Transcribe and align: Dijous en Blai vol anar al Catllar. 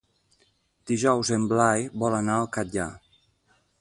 Dijous 0.91 1.31
en 1.37 1.45
Blai 1.51 1.85
vol 2.05 2.17
anar 2.21 2.39
al 2.39 2.49
Catllar. 2.57 2.89